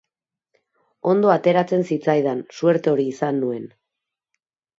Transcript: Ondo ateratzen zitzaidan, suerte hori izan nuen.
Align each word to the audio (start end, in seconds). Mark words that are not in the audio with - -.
Ondo 1.11 1.29
ateratzen 1.33 1.85
zitzaidan, 1.89 2.41
suerte 2.61 2.93
hori 2.95 3.07
izan 3.13 3.39
nuen. 3.45 3.71